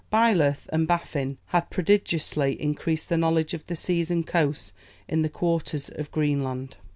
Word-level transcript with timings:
Byleth 0.11 0.67
and 0.69 0.87
Baffin 0.87 1.37
had 1.49 1.69
prodigiously 1.69 2.59
increased 2.59 3.07
the 3.09 3.17
knowledge 3.17 3.53
of 3.53 3.63
the 3.67 3.75
seas 3.75 4.09
and 4.09 4.25
coasts 4.25 4.73
in 5.07 5.21
the 5.21 5.29
quarters 5.29 5.89
of 5.89 6.09
Greenland. 6.09 6.75